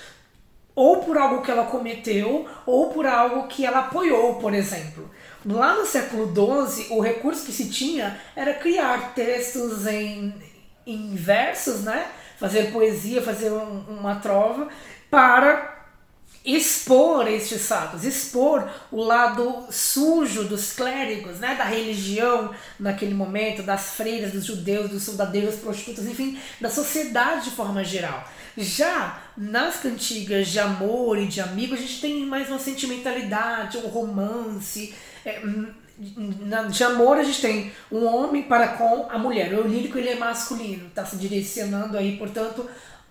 ou 0.75 0.99
por 0.99 1.17
algo 1.17 1.43
que 1.43 1.51
ela 1.51 1.67
cometeu 1.67 2.49
ou 2.67 2.91
por 2.91 3.07
algo 3.07 3.47
que 3.47 3.65
ela 3.65 3.81
apoiou, 3.81 4.37
por 4.37 4.53
exemplo. 4.55 5.11
Lá 5.45 5.75
no 5.75 5.87
século 5.87 6.33
XII, 6.33 6.87
o 6.91 7.01
recurso 7.01 7.45
que 7.45 7.53
se 7.53 7.69
tinha 7.69 8.21
era 8.37 8.55
criar 8.55 9.15
textos 9.15 9.87
em, 9.87 10.35
em 10.87 11.15
versos, 11.15 11.83
né? 11.83 12.07
fazer 12.43 12.73
poesia, 12.73 13.23
fazer 13.23 13.53
um, 13.53 13.85
uma 13.89 14.17
trova, 14.17 14.69
para 15.09 15.73
expor 16.45 17.29
estes 17.29 17.69
fatos, 17.69 18.05
expor 18.05 18.69
o 18.91 19.01
lado 19.01 19.65
sujo 19.71 20.43
dos 20.43 20.73
clérigos, 20.73 21.39
né, 21.39 21.55
da 21.55 21.63
religião 21.63 22.53
naquele 22.81 23.15
momento, 23.15 23.63
das 23.63 23.95
freiras, 23.95 24.33
dos 24.33 24.45
judeus, 24.45 24.91
dos 24.91 25.05
soldadeiros, 25.05 25.55
prostitutas, 25.57 26.05
enfim, 26.05 26.37
da 26.61 26.69
sociedade 26.69 27.45
de 27.45 27.51
forma 27.53 27.85
geral. 27.85 28.29
Já 28.57 29.23
nas 29.37 29.77
cantigas 29.77 30.49
de 30.49 30.59
amor 30.59 31.17
e 31.19 31.27
de 31.27 31.41
amigo, 31.41 31.75
a 31.75 31.79
gente 31.79 32.01
tem 32.01 32.27
mais 32.27 32.49
uma 32.49 32.59
sentimentalidade, 32.59 33.79
um 33.79 33.87
romance, 33.87 34.93
é, 35.25 35.41
de 36.71 36.85
amor 36.85 37.19
a 37.19 37.23
gente 37.23 37.41
tem 37.41 37.73
um 37.91 38.05
homem 38.05 38.43
para 38.43 38.69
com 38.69 39.09
a 39.11 39.19
mulher. 39.19 39.53
O 39.55 39.67
lírico 39.67 39.99
ele 39.99 40.11
é 40.11 40.17
masculino, 40.17 40.89
está 40.89 41.05
se 41.05 41.17
direcionando 41.17 41.97
aí, 41.97 42.17
portanto, 42.17 42.69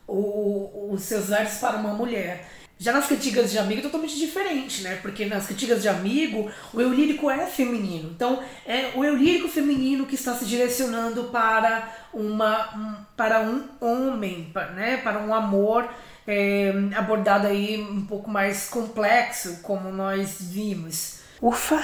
o, 0.07 0.89
os 0.91 1.01
seus 1.03 1.27
versos 1.27 1.59
para 1.59 1.77
uma 1.77 1.93
mulher. 1.93 2.47
Já 2.77 2.91
nas 2.91 3.05
cantigas 3.05 3.51
de 3.51 3.59
amigo 3.59 3.79
é 3.79 3.83
totalmente 3.83 4.17
diferente, 4.17 4.81
né? 4.81 4.97
Porque 5.03 5.27
nas 5.27 5.45
cantigas 5.45 5.83
de 5.83 5.87
amigo, 5.87 6.49
o 6.73 6.81
eu 6.81 6.91
lírico 6.91 7.29
é 7.29 7.45
feminino. 7.45 8.09
Então, 8.09 8.41
é 8.65 8.89
o 8.95 9.05
eu 9.05 9.15
lírico 9.15 9.47
feminino 9.47 10.07
que 10.07 10.15
está 10.15 10.33
se 10.33 10.45
direcionando 10.45 11.25
para 11.25 11.95
uma 12.11 12.75
um, 12.75 12.95
para 13.15 13.41
um 13.41 13.67
homem, 13.79 14.51
né? 14.75 14.97
Para 14.97 15.19
um 15.19 15.31
amor 15.31 15.87
é, 16.27 16.73
abordado 16.95 17.45
aí 17.45 17.79
um 17.79 18.03
pouco 18.03 18.31
mais 18.31 18.67
complexo, 18.67 19.59
como 19.61 19.91
nós 19.91 20.37
vimos. 20.39 21.20
Ufa, 21.41 21.81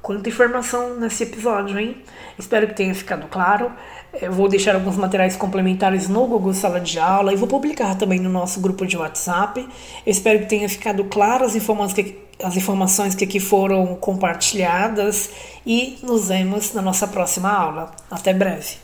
quanta 0.00 0.28
informação 0.28 0.94
nesse 1.00 1.24
episódio, 1.24 1.76
hein? 1.80 1.96
Espero 2.38 2.68
que 2.68 2.74
tenha 2.74 2.94
ficado 2.94 3.26
claro. 3.26 3.72
Eu 4.14 4.30
vou 4.30 4.48
deixar 4.48 4.76
alguns 4.76 4.96
materiais 4.96 5.34
complementares 5.34 6.08
no 6.08 6.28
Google 6.28 6.54
Sala 6.54 6.80
de 6.80 6.96
Aula 6.96 7.32
e 7.32 7.36
vou 7.36 7.48
publicar 7.48 7.96
também 7.96 8.20
no 8.20 8.30
nosso 8.30 8.60
grupo 8.60 8.86
de 8.86 8.96
WhatsApp. 8.96 9.60
Eu 10.06 10.10
espero 10.12 10.38
que 10.38 10.46
tenha 10.46 10.68
ficado 10.68 11.02
claro 11.06 11.44
as 11.44 11.56
informações 11.56 11.92
que, 11.92 12.18
as 12.40 12.56
informações 12.56 13.16
que 13.16 13.24
aqui 13.24 13.40
foram 13.40 13.96
compartilhadas 13.96 15.30
e 15.66 15.98
nos 16.04 16.28
vemos 16.28 16.72
na 16.72 16.80
nossa 16.80 17.08
próxima 17.08 17.50
aula. 17.50 17.90
Até 18.08 18.32
breve. 18.32 18.76